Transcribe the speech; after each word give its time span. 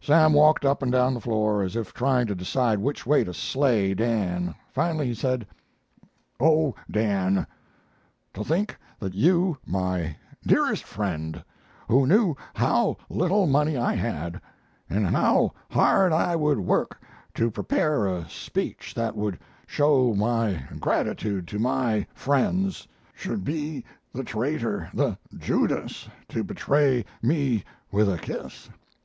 Sam 0.00 0.32
walked 0.32 0.64
up 0.64 0.82
and 0.82 0.90
down 0.90 1.14
the 1.14 1.20
floor, 1.20 1.62
as 1.62 1.76
if 1.76 1.94
trying 1.94 2.26
to 2.26 2.34
decide 2.34 2.80
which 2.80 3.06
way 3.06 3.22
to 3.22 3.32
slay 3.32 3.94
Dan. 3.94 4.52
Finally 4.72 5.06
he 5.06 5.14
said: 5.14 5.46
"'Oh, 6.40 6.74
Dan, 6.90 7.46
to 8.34 8.42
think 8.42 8.76
that 8.98 9.14
you, 9.14 9.56
my 9.64 10.16
dearest 10.44 10.82
friend, 10.82 11.40
who 11.86 12.04
knew 12.04 12.34
how 12.54 12.96
little 13.08 13.46
money 13.46 13.76
I 13.76 13.94
had, 13.94 14.40
and 14.90 15.06
how 15.06 15.52
hard 15.70 16.12
I 16.12 16.34
would 16.34 16.58
work 16.58 17.00
to 17.34 17.48
prepare 17.48 18.06
a 18.06 18.28
speech 18.28 18.92
that 18.94 19.14
would 19.14 19.38
show 19.68 20.14
my 20.14 20.64
gratitude 20.80 21.46
to 21.46 21.60
my 21.60 22.08
friends, 22.12 22.88
should 23.14 23.44
be 23.44 23.84
the 24.12 24.24
traitor, 24.24 24.90
the 24.92 25.16
Judas, 25.38 26.08
to 26.30 26.42
betray 26.42 27.04
me 27.22 27.62
with 27.92 28.12
a 28.12 28.18
kiss! 28.18 28.68